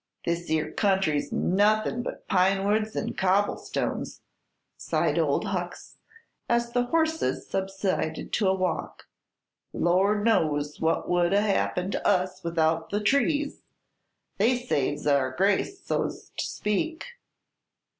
[0.25, 4.21] "This 'ere country's nuth'n' but pine woods 'n' cobblestones,"
[4.75, 5.97] sighed old Hucks,
[6.49, 9.03] as the horses subsided to a walk.
[9.73, 13.61] "Lor' knows what would 'a' happened to us without the trees!
[14.39, 17.05] They saves our grace, so's to speak."